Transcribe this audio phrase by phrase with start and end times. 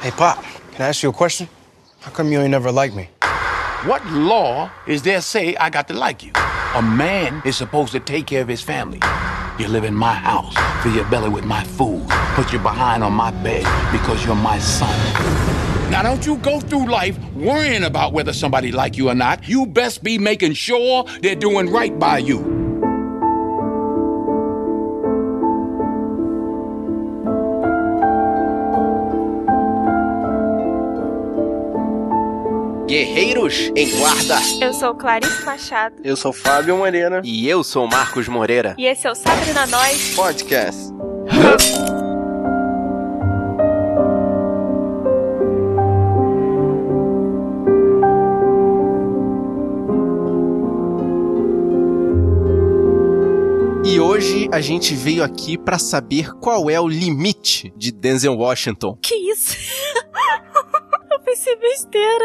[0.00, 1.46] Hey, Pop, can I ask you a question?
[2.00, 3.10] How come you ain't never liked me?
[3.84, 6.32] What law is there say I got to like you?
[6.74, 8.98] A man is supposed to take care of his family.
[9.58, 12.02] You live in my house, fill your belly with my food,
[12.34, 14.96] put you behind on my bed because you're my son.
[15.90, 19.46] Now don't you go through life worrying about whether somebody like you or not.
[19.46, 22.59] You best be making sure they're doing right by you.
[32.90, 34.40] Guerreiros em Guarda.
[34.60, 35.94] Eu sou Clarice Machado.
[36.02, 37.22] Eu sou Fábio Moreira.
[37.24, 38.74] E eu sou Marcos Moreira.
[38.76, 40.92] E esse é o Sabrina Nós Podcast.
[53.84, 58.98] E hoje a gente veio aqui pra saber qual é o limite de Denzel Washington.
[59.00, 59.56] Que isso?
[61.30, 62.24] Pensei besteira.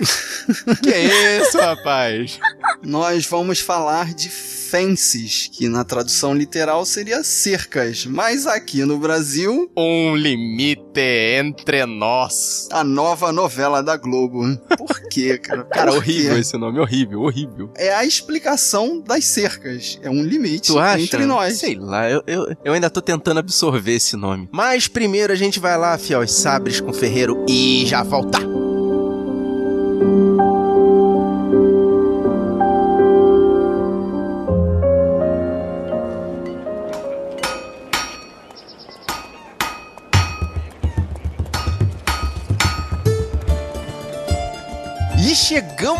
[0.82, 2.40] Que é isso, rapaz?
[2.82, 4.30] Nós vamos falar de
[4.70, 12.68] fences, que na tradução literal seria cercas, mas aqui no Brasil, Um limite entre nós.
[12.72, 14.42] a nova novela da Globo.
[14.76, 15.64] Por quê, cara?
[15.78, 16.40] Cara, horrível quê?
[16.40, 17.70] esse nome, horrível, horrível.
[17.76, 19.98] É a explicação das cercas.
[20.02, 21.02] É um limite Tu acha?
[21.02, 21.58] entre nós.
[21.58, 24.48] Sei lá, eu, eu, eu ainda tô tentando absorver esse nome.
[24.52, 28.47] Mas primeiro a gente vai lá afiar os sabres com o ferreiro e já volta.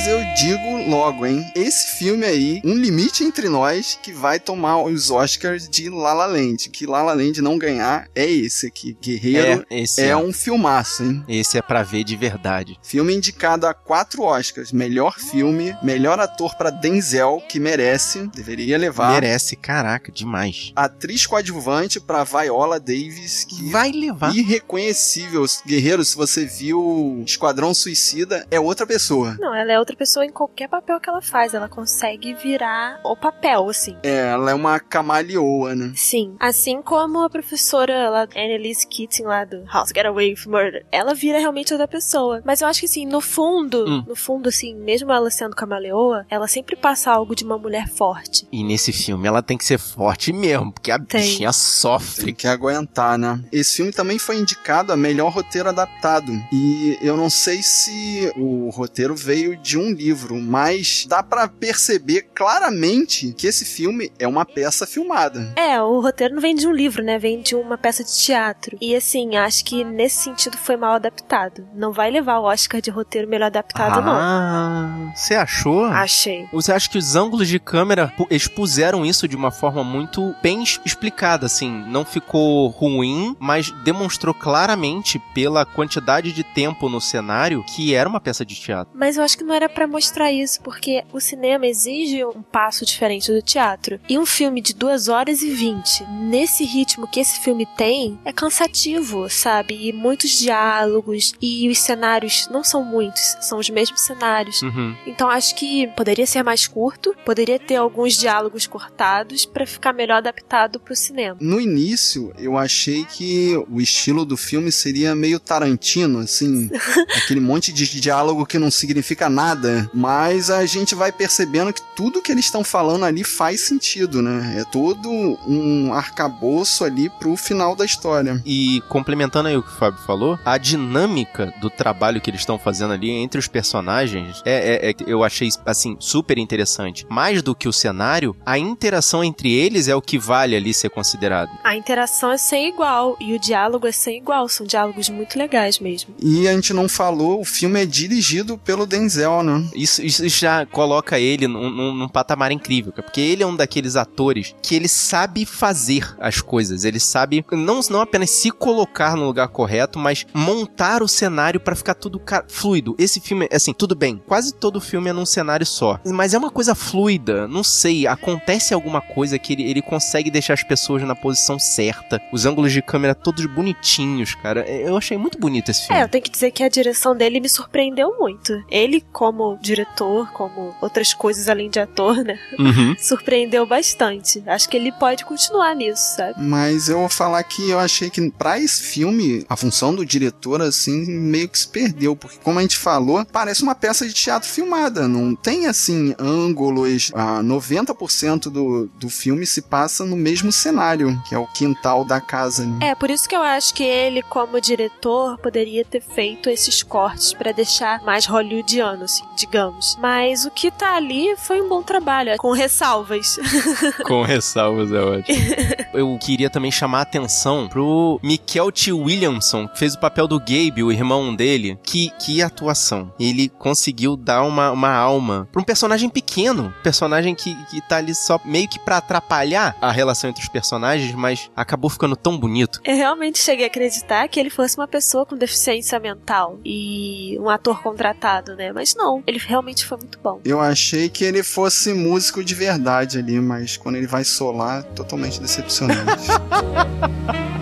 [0.00, 1.44] Mas eu digo logo, hein?
[1.54, 6.24] Esse filme aí, Um Limite Entre Nós, que vai tomar os Oscars de La La
[6.24, 6.70] Land.
[6.70, 8.96] Que La La Land não ganhar é esse aqui.
[8.98, 10.16] Guerreiro É, esse é, é.
[10.16, 11.22] um filmaço, hein?
[11.28, 12.78] Esse é pra ver de verdade.
[12.82, 14.72] Filme indicado a quatro Oscars.
[14.72, 19.12] Melhor filme, melhor ator pra Denzel, que merece, deveria levar.
[19.12, 20.72] Merece, caraca, demais.
[20.74, 24.34] Atriz coadjuvante pra Viola Davis, que Vai levar.
[24.34, 25.44] irreconhecível.
[25.66, 29.36] Guerreiro, se você viu Esquadrão Suicida, é outra pessoa.
[29.38, 31.54] Não, ela é outra pessoa em qualquer papel que ela faz.
[31.54, 33.96] Ela consegue virar o papel, assim.
[34.02, 35.92] É, ela é uma camaleoa, né?
[35.96, 36.36] Sim.
[36.38, 40.84] Assim como a professora lá, Annalise Keating lá do House Get Away with Murder.
[40.90, 42.40] Ela vira realmente outra pessoa.
[42.44, 44.04] Mas eu acho que assim, no fundo, Hum.
[44.06, 48.46] no fundo, assim, mesmo ela sendo camaleoa, ela sempre passa algo de uma mulher forte.
[48.52, 51.20] E nesse filme ela tem que ser forte mesmo, porque a Tem.
[51.20, 52.26] bichinha sofre.
[52.26, 53.40] Tem que aguentar, né?
[53.52, 56.32] Esse filme também foi indicado a melhor roteiro adaptado.
[56.52, 62.28] E eu não sei se o roteiro veio de um livro, mas dá pra perceber
[62.34, 65.52] claramente que esse filme é uma peça filmada.
[65.56, 67.18] É, o roteiro não vem de um livro, né?
[67.18, 68.76] Vem de uma peça de teatro.
[68.80, 71.66] E assim, acho que nesse sentido foi mal adaptado.
[71.74, 74.12] Não vai levar o Oscar de roteiro melhor adaptado, não.
[74.14, 75.84] Ah, você achou?
[75.84, 76.46] Achei.
[76.52, 80.62] Você acha que os ângulos de câmera pu- expuseram isso de uma forma muito bem
[80.84, 81.70] explicada, assim?
[81.88, 88.20] Não ficou ruim, mas demonstrou claramente pela quantidade de tempo no cenário que era uma
[88.20, 88.92] peça de teatro.
[88.94, 92.84] Mas eu acho que não era pra mostrar isso, porque o cinema exige um passo
[92.84, 94.00] diferente do teatro.
[94.08, 98.32] E um filme de 2 horas e 20, nesse ritmo que esse filme tem, é
[98.32, 99.88] cansativo, sabe?
[99.88, 104.62] E muitos diálogos, e os cenários não são muitos, são os mesmos cenários.
[104.62, 104.96] Uhum.
[105.06, 110.18] Então acho que poderia ser mais curto, poderia ter alguns diálogos cortados pra ficar melhor
[110.18, 111.36] adaptado pro cinema.
[111.40, 116.70] No início, eu achei que o estilo do filme seria meio Tarantino, assim,
[117.16, 119.59] aquele monte de diálogo que não significa nada,
[119.92, 124.56] mas a gente vai percebendo que tudo que eles estão falando ali faz sentido, né?
[124.58, 125.08] É todo
[125.46, 128.40] um arcabouço ali pro final da história.
[128.44, 132.58] E complementando aí o que o Fábio falou, a dinâmica do trabalho que eles estão
[132.58, 137.06] fazendo ali entre os personagens é, é- é- eu achei assim super interessante.
[137.08, 140.90] Mais do que o cenário, a interação entre eles é o que vale ali ser
[140.90, 141.50] considerado.
[141.64, 145.78] A interação é sem igual e o diálogo é sem igual, são diálogos muito legais
[145.78, 146.14] mesmo.
[146.22, 149.49] E a gente não falou, o filme é dirigido pelo Denzel, né?
[149.74, 153.96] Isso, isso já coloca ele num, num- num patamar incrível, porque ele é um daqueles
[153.96, 159.26] atores que ele sabe fazer as coisas, ele sabe não, não apenas se colocar no
[159.26, 162.94] lugar correto, mas montar o cenário pra ficar tudo fluido.
[162.98, 166.50] Esse filme, assim, tudo bem, quase todo filme é num cenário só, mas é uma
[166.50, 171.14] coisa fluida, não sei, acontece alguma coisa que ele, ele consegue deixar as pessoas na
[171.14, 174.60] posição certa, os ângulos de câmera todos bonitinhos, cara.
[174.68, 176.00] Eu achei muito bonito esse filme.
[176.00, 178.52] É, eu tenho que dizer que a direção dele me surpreendeu muito.
[178.70, 182.38] Ele, como diretor, como outras coisas além de ator, né?
[182.58, 182.94] Uhum.
[183.00, 184.42] Surpreendeu bastante.
[184.46, 186.34] Acho que ele pode continuar nisso, sabe?
[186.38, 190.60] Mas eu vou falar que eu achei que pra esse filme, a função do diretor,
[190.62, 192.14] assim, meio que se perdeu.
[192.14, 195.08] Porque, como a gente falou, parece uma peça de teatro filmada.
[195.08, 197.10] Não tem, assim, ângulos.
[197.14, 202.20] Ah, 90% do, do filme se passa no mesmo cenário, que é o quintal da
[202.20, 202.64] casa.
[202.66, 202.90] né?
[202.90, 207.32] É, por isso que eu acho que ele, como diretor, poderia ter feito esses cortes
[207.32, 209.96] pra deixar mais hollywoodiano, assim, digamos.
[210.00, 213.38] Mas o que tá ali foi um bom trabalho, com ressalvas.
[214.06, 215.38] Com ressalvas, é ótimo.
[215.94, 218.92] Eu queria também chamar a atenção pro Mikel T.
[218.92, 221.78] Williamson, que fez o papel do Gabe, o irmão dele.
[221.82, 223.12] Que, que atuação.
[223.18, 226.74] Ele conseguiu dar uma, uma alma pra um personagem pequeno.
[226.82, 231.14] Personagem que, que tá ali só meio que pra atrapalhar a relação entre os personagens,
[231.14, 232.80] mas acabou ficando tão bonito.
[232.84, 237.48] Eu realmente cheguei a acreditar que ele fosse uma pessoa com deficiência mental e um
[237.48, 238.72] ator contratado, né?
[238.72, 240.40] Mas não, ele realmente foi muito bom.
[240.44, 245.40] Eu achei que ele fosse músico de verdade ali, mas quando ele vai solar, totalmente
[245.40, 246.26] decepcionante.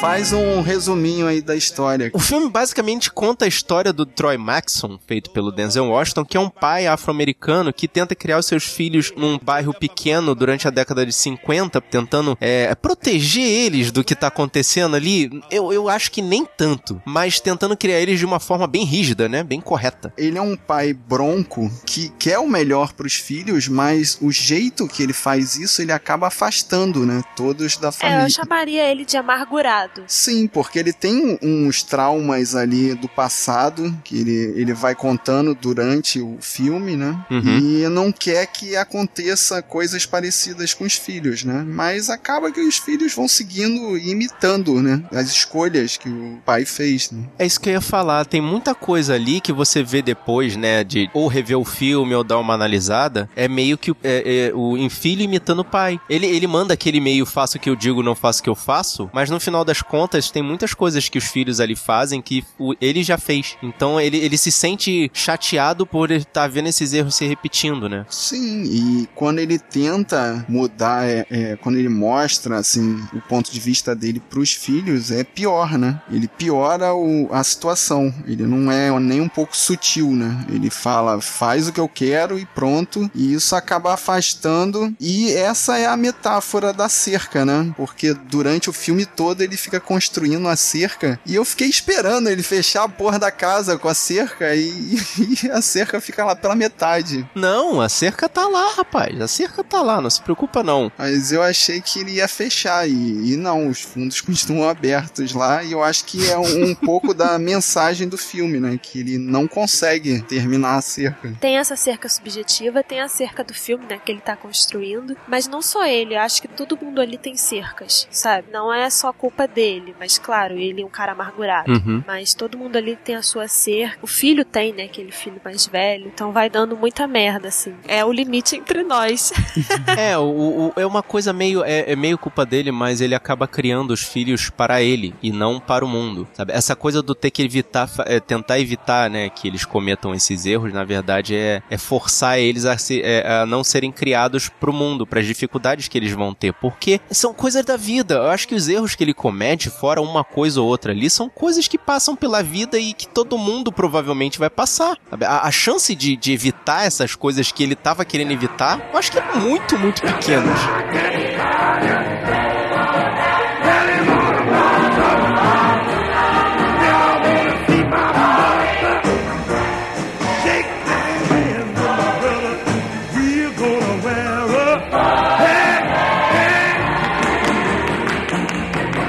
[0.00, 2.10] faz um resuminho aí da história.
[2.12, 6.40] O filme basicamente conta a história do Troy Maxon, feito pelo Denzel Washington, que é
[6.40, 11.04] um pai afro-americano que tenta criar os seus filhos num bairro pequeno durante a década
[11.06, 15.30] de 50, tentando é, proteger eles do que tá acontecendo ali.
[15.50, 19.28] Eu, eu acho que nem tanto, mas tentando criar eles de uma forma bem rígida,
[19.30, 19.42] né?
[19.42, 20.12] Bem correta.
[20.18, 25.02] Ele é um pai bronco que quer o melhor pros filhos, mas o jeito que
[25.02, 27.22] ele faz isso, ele acaba afastando, né?
[27.34, 28.22] Todos da É, família.
[28.24, 29.85] eu chamaria ele de amargurado.
[30.06, 36.20] Sim, porque ele tem uns traumas ali do passado que ele, ele vai contando durante
[36.20, 37.18] o filme, né?
[37.30, 37.58] Uhum.
[37.58, 41.64] E não quer que aconteça coisas parecidas com os filhos, né?
[41.66, 45.02] Mas acaba que os filhos vão seguindo e imitando, né?
[45.12, 47.24] As escolhas que o pai fez, né?
[47.38, 48.24] É isso que eu ia falar.
[48.24, 50.82] Tem muita coisa ali que você vê depois, né?
[50.84, 53.28] De ou rever o filme ou dar uma analisada.
[53.36, 56.00] É meio que o- é, é, o filho imitando o pai.
[56.08, 58.54] Ele, ele manda aquele meio faço o que eu digo, não faço o que eu
[58.54, 59.10] faço.
[59.12, 62.74] Mas no final das contas, tem muitas coisas que os filhos ali fazem que o-
[62.80, 63.56] ele já fez.
[63.62, 68.04] Então ele, ele se sente chateado por estar vendo esses erros se repetindo, né?
[68.10, 73.60] Sim, e quando ele tenta mudar, é, é, quando ele mostra assim o ponto de
[73.60, 76.00] vista dele pros filhos, é pior, né?
[76.10, 78.12] Ele piora o- a situação.
[78.26, 80.44] Ele não é nem um pouco sutil, né?
[80.48, 83.10] Ele fala, faz o que eu quero e pronto.
[83.14, 84.94] E isso acaba afastando.
[85.00, 87.72] E essa é a metáfora da cerca, né?
[87.76, 91.18] Porque durante o filme todo ele fica construindo a cerca.
[91.26, 94.96] E eu fiquei esperando ele fechar a porra da casa com a cerca e,
[95.44, 97.28] e a cerca fica lá pela metade.
[97.34, 99.20] Não, a cerca tá lá, rapaz.
[99.20, 100.90] A cerca tá lá, não se preocupa não.
[100.96, 105.62] Mas eu achei que ele ia fechar e, e não, os fundos continuam abertos lá
[105.62, 108.78] e eu acho que é um, um pouco da mensagem do filme, né?
[108.80, 111.32] Que ele não consegue terminar a cerca.
[111.40, 115.48] Tem essa cerca subjetiva, tem a cerca do filme, né, que ele tá construindo, mas
[115.48, 118.48] não só ele, eu acho que todo mundo ali tem cercas, sabe?
[118.52, 122.02] Não é só culpa dele, mas claro, ele é um cara amargurado, Uhum.
[122.06, 123.98] mas todo mundo ali tem a sua cerca.
[124.02, 127.74] O filho tem, né, aquele filho mais velho, então vai dando muita merda assim.
[127.88, 129.32] É o limite entre nós.
[129.96, 131.64] É, o, o- é uma coisa meio.
[131.64, 135.58] É, é meio culpa dele, mas ele acaba criando os filhos para ele e não
[135.58, 136.26] para o mundo.
[136.34, 136.52] Sabe?
[136.52, 140.72] Essa coisa do ter que evitar, é, tentar evitar, né, que eles cometam esses erros,
[140.72, 145.06] na verdade, é, é forçar eles a, se- é, a não serem criados pro mundo,
[145.06, 146.52] para as dificuldades que eles vão ter.
[146.52, 148.16] Porque são coisas da vida.
[148.16, 151.28] Eu acho que os erros que ele comete, fora uma coisa ou outra ali, são
[151.28, 154.96] coisas que passam pela vida e que todo mundo provavelmente vai passar.
[155.10, 159.12] A, a chance de, de evitar essas coisas que ele tava querendo evitar, eu acho
[159.12, 160.58] que é muito, muito pequenas.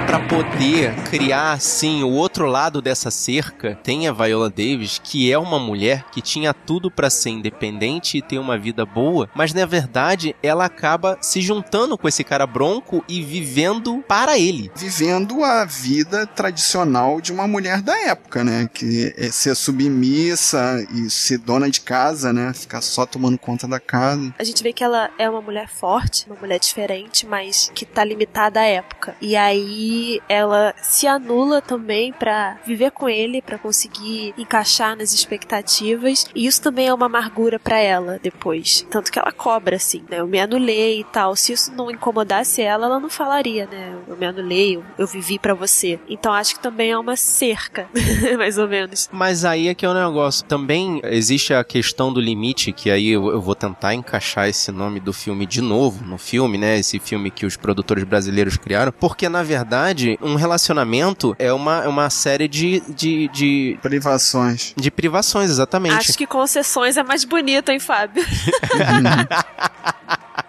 [0.08, 5.38] Pra poder criar assim o outro lado dessa cerca, tem a Viola Davis, que é
[5.38, 9.66] uma mulher que tinha tudo pra ser independente e ter uma vida boa, mas na
[9.66, 14.72] verdade ela acaba se juntando com esse cara bronco e vivendo para ele.
[14.78, 18.70] Vivendo a vida tradicional de uma mulher da época, né?
[18.74, 22.54] Que é ser submissa e ser dona de casa, né?
[22.54, 24.34] Ficar só tomando conta da casa.
[24.40, 28.06] A gente vê que ela é uma mulher forte, uma mulher diferente, mas que tá
[28.06, 29.14] limitada à época.
[29.20, 29.97] E aí
[30.28, 36.26] ela se anula também pra viver com ele, pra conseguir encaixar nas expectativas.
[36.36, 38.86] E isso também é uma amargura pra ela depois.
[38.90, 40.20] Tanto que ela cobra assim, né?
[40.20, 41.36] Eu me anulei e tal.
[41.36, 43.96] Se isso não incomodasse ela, ela não falaria, né?
[44.08, 46.00] Eu me anulei, eu, eu vivi pra você.
[46.08, 47.88] Então acho que também é uma cerca,
[48.38, 49.10] mais ou menos.
[49.12, 50.46] Mas aí é que é o negócio.
[50.46, 55.00] Também existe a questão do limite, que aí eu, eu vou tentar encaixar esse nome
[55.00, 56.78] do filme de novo no filme, né?
[56.78, 58.92] Esse filme que os produtores brasileiros criaram.
[58.92, 59.87] Porque, na verdade,
[60.22, 64.74] um relacionamento é uma, é uma série de, de, de, Privações.
[64.76, 65.96] de privações, exatamente.
[65.96, 68.24] Acho que concessões é mais bonito, hein, Fábio?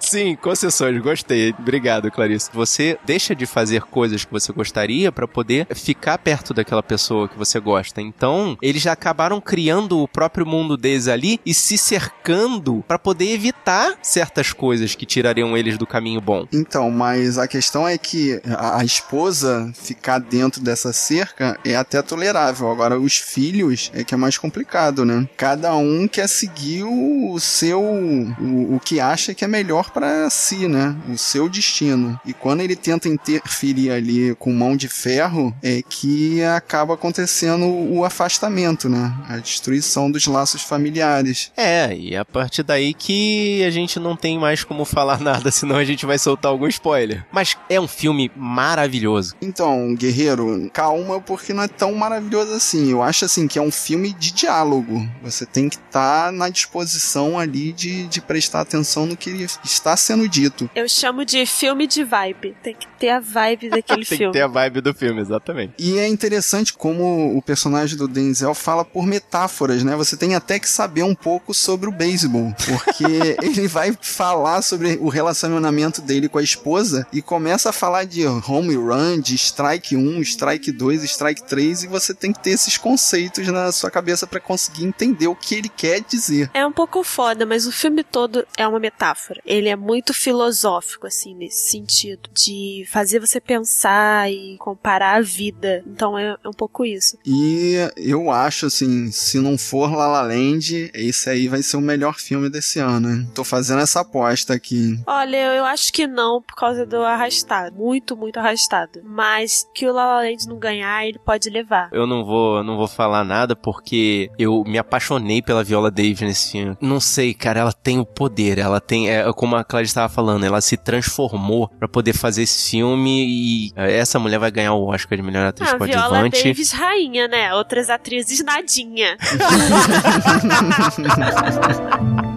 [0.00, 1.54] Sim, concessões, gostei.
[1.58, 2.50] Obrigado, Clarice.
[2.52, 7.36] Você deixa de fazer coisas que você gostaria pra poder ficar perto daquela pessoa que
[7.36, 8.00] você gosta.
[8.00, 13.98] Então, eles acabaram criando o próprio mundo deles ali e se cercando pra poder evitar
[14.02, 16.46] certas coisas que tirariam eles do caminho bom.
[16.52, 22.00] Então, mas a questão é que a, a esposa ficar dentro dessa cerca é até
[22.02, 22.70] tolerável.
[22.70, 25.28] Agora, os filhos é que é mais complicado, né?
[25.36, 27.82] Cada um quer seguir o seu.
[27.82, 30.96] o, o que acha que é melhor pra si, né?
[31.08, 32.18] O seu destino.
[32.24, 38.04] E quando ele tenta interferir ali com mão de ferro, é que acaba acontecendo o
[38.04, 39.14] afastamento, né?
[39.28, 41.52] A destruição dos laços familiares.
[41.56, 45.76] É, e a partir daí que a gente não tem mais como falar nada, senão
[45.76, 47.24] a gente vai soltar algum spoiler.
[47.32, 49.34] Mas é um filme maravilhoso.
[49.40, 52.90] Então, guerreiro, calma, porque não é tão maravilhoso assim.
[52.90, 55.08] Eu acho assim que é um filme de diálogo.
[55.22, 59.30] Você tem que estar na disposição ali de, de prestar atenção no que
[59.78, 60.68] está sendo dito.
[60.74, 62.56] Eu chamo de filme de vibe.
[62.62, 64.32] Tem que ter a vibe daquele Tem filme.
[64.32, 65.74] que ter a vibe do filme, exatamente.
[65.78, 69.96] E é interessante como o personagem do Denzel fala por metáforas, né?
[69.96, 73.04] Você tem até que saber um pouco sobre o beisebol, porque
[73.42, 78.26] ele vai falar sobre o relacionamento dele com a esposa e começa a falar de
[78.26, 82.76] home run, de strike 1, strike 2, strike 3 e você tem que ter esses
[82.76, 86.50] conceitos na sua cabeça para conseguir entender o que ele quer dizer.
[86.54, 89.40] É um pouco foda, mas o filme todo é uma metáfora.
[89.44, 92.28] Ele é muito filosófico, assim, nesse sentido.
[92.34, 95.82] De fazer você pensar e comparar a vida.
[95.86, 97.18] Então é, é um pouco isso.
[97.24, 101.80] E eu acho assim, se não for La La Land, esse aí vai ser o
[101.80, 103.10] melhor filme desse ano.
[103.10, 103.30] hein?
[103.34, 104.98] Tô fazendo essa aposta aqui.
[105.06, 107.76] Olha, eu acho que não, por causa do arrastado.
[107.76, 109.00] Muito, muito arrastado.
[109.04, 111.88] Mas que o La La Land não ganhar, ele pode levar.
[111.92, 116.52] Eu não vou, não vou falar nada porque eu me apaixonei pela Viola Davis nesse
[116.52, 116.76] filme.
[116.80, 120.44] Não sei, cara, ela tem o poder, ela tem, é, como a Clarice estava falando,
[120.44, 124.86] ela se transformou pra poder fazer esse filme e é, essa mulher vai ganhar o
[124.86, 126.44] Oscar de melhor atriz Ah, Viola coadjuvante.
[126.44, 127.54] Davis rainha, né?
[127.54, 129.16] Outras atrizes nadinha.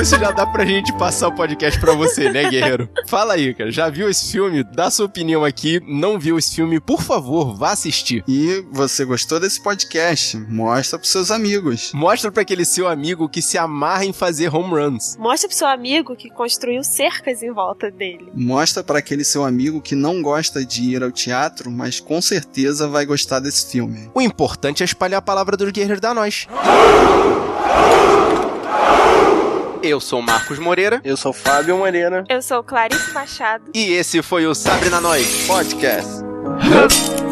[0.00, 2.88] isso já dá pra gente passar o podcast pra você, né, guerreiro?
[3.06, 3.70] Fala aí, cara.
[3.70, 4.64] Já viu esse filme?
[4.64, 5.78] Dá sua opinião aqui.
[5.86, 6.80] Não viu esse filme?
[6.80, 8.24] Por favor, vá assistir.
[8.26, 10.38] E você gostou desse podcast?
[10.48, 11.92] Mostra pros seus amigos.
[11.92, 15.16] Mostra pra aquele seu amigo que se amarra em fazer home runs.
[15.18, 18.30] Mostra pro seu amigo que construiu cercas em volta dele.
[18.34, 22.88] Mostra para aquele seu amigo que não gosta de ir ao teatro, mas com certeza
[22.88, 24.10] vai gostar desse filme.
[24.14, 26.46] O importante é espalhar a palavra dos guerreiros da nós.
[29.82, 32.24] Eu sou Marcos Moreira Eu sou Fábio Moreira.
[32.28, 33.64] Eu sou Clarice Machado.
[33.74, 35.46] e esse foi o Sabre na Nós.
[35.46, 36.10] Podcast.